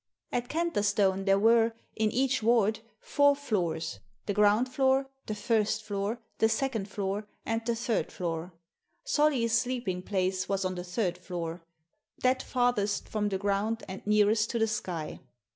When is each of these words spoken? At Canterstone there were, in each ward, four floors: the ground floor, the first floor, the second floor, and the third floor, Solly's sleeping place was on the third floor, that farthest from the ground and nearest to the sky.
At 0.31 0.49
Canterstone 0.49 1.25
there 1.25 1.37
were, 1.37 1.73
in 1.95 2.09
each 2.11 2.41
ward, 2.41 2.79
four 2.99 3.35
floors: 3.35 3.99
the 4.25 4.33
ground 4.33 4.67
floor, 4.67 5.07
the 5.27 5.35
first 5.35 5.83
floor, 5.83 6.19
the 6.39 6.49
second 6.49 6.87
floor, 6.89 7.27
and 7.45 7.63
the 7.67 7.75
third 7.75 8.11
floor, 8.11 8.51
Solly's 9.03 9.55
sleeping 9.55 10.01
place 10.01 10.49
was 10.49 10.65
on 10.65 10.73
the 10.73 10.83
third 10.83 11.19
floor, 11.19 11.61
that 12.23 12.41
farthest 12.41 13.07
from 13.09 13.29
the 13.29 13.37
ground 13.37 13.83
and 13.87 14.01
nearest 14.07 14.49
to 14.49 14.57
the 14.57 14.65
sky. 14.65 15.19